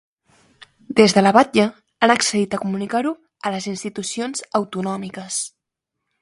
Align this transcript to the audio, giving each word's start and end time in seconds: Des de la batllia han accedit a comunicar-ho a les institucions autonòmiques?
Des 0.99 1.13
de 1.17 1.21
la 1.25 1.33
batllia 1.35 1.65
han 2.07 2.13
accedit 2.13 2.55
a 2.55 2.61
comunicar-ho 2.63 3.13
a 3.45 3.53
les 3.57 3.69
institucions 3.75 4.43
autonòmiques? 4.63 5.39